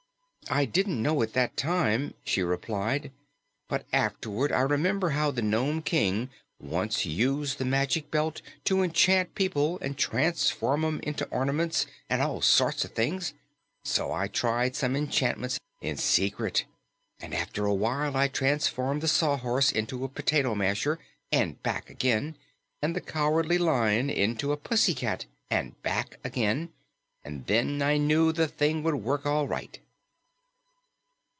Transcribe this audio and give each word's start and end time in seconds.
"I 0.49 0.65
didn't 0.65 1.01
know 1.01 1.21
at 1.23 1.31
that 1.31 1.55
time," 1.55 2.13
she 2.25 2.41
replied, 2.43 3.11
"but 3.69 3.85
afterward 3.93 4.51
I 4.51 4.59
remembered 4.61 5.11
how 5.11 5.31
the 5.31 5.41
Nome 5.41 5.81
King 5.81 6.29
once 6.59 7.05
used 7.05 7.57
the 7.57 7.63
Magic 7.63 8.11
Belt 8.11 8.41
to 8.65 8.83
enchant 8.83 9.33
people 9.33 9.79
and 9.81 9.97
transform 9.97 10.83
'em 10.83 10.99
into 11.01 11.23
ornaments 11.29 11.85
and 12.09 12.21
all 12.21 12.41
sorts 12.41 12.83
of 12.83 12.91
things, 12.91 13.33
so 13.85 14.11
I 14.11 14.27
tried 14.27 14.75
some 14.75 14.93
enchantments 14.93 15.57
in 15.79 15.95
secret, 15.95 16.65
and 17.21 17.33
after 17.33 17.65
a 17.65 17.73
while 17.73 18.17
I 18.17 18.27
transformed 18.27 18.99
the 19.01 19.07
Sawhorse 19.07 19.71
into 19.71 20.03
a 20.03 20.09
potato 20.09 20.53
masher 20.53 20.99
and 21.31 21.63
back 21.63 21.89
again, 21.89 22.35
and 22.81 22.93
the 22.93 22.99
Cowardly 22.99 23.59
Lion 23.59 24.09
into 24.09 24.51
a 24.51 24.57
pussycat 24.57 25.27
and 25.49 25.81
back 25.81 26.17
again, 26.25 26.73
and 27.23 27.45
then 27.45 27.81
I 27.81 27.95
knew 27.95 28.33
the 28.33 28.49
thing 28.49 28.83
would 28.83 28.95
work 28.95 29.25
all 29.25 29.47
right." 29.47 29.79